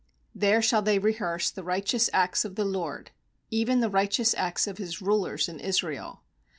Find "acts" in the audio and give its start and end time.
2.11-2.43, 4.33-4.65